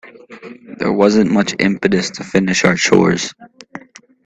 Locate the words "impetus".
1.59-2.09